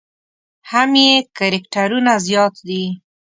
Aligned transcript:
هم 0.71 0.91
یې 1.03 1.11
کرکټرونه 1.37 2.13
زیات 2.27 2.55
دي. 2.67 2.85